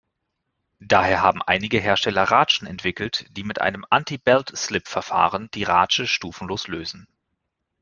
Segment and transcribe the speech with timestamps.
[0.79, 7.07] Daher haben einige Hersteller Ratschen entwickelt, die mit einem Anti-Belt-Slip-Verfahren die Ratsche stufenlos lösen.